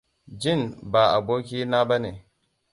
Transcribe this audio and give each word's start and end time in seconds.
Gin 0.41 0.61
ba 0.91 1.03
aboki 1.17 1.59
na 1.71 1.79
ba 1.89 1.97
ne. 2.03 2.11